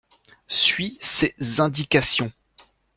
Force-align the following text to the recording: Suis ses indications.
Suis 0.47 0.97
ses 0.99 1.35
indications. 1.61 2.31